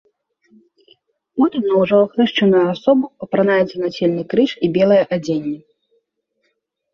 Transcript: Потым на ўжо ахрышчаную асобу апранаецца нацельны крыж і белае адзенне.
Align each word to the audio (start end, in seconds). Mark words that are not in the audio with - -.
Потым 1.41 1.61
на 1.71 1.75
ўжо 1.81 1.97
ахрышчаную 2.05 2.61
асобу 2.73 3.05
апранаецца 3.27 3.75
нацельны 3.85 4.23
крыж 4.33 4.51
і 4.55 4.67
белае 4.79 4.99
адзенне. 5.19 5.55